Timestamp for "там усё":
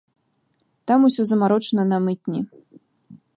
0.91-1.21